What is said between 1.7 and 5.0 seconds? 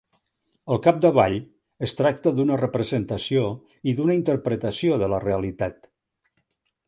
es tracta d'una representació i d'una interpretació